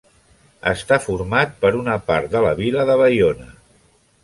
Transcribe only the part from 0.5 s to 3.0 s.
Està format per una part de la vila de